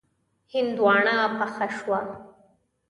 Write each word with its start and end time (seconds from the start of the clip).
هندواڼه 0.53 1.15
پخه 1.37 1.67
شوه. 1.77 1.99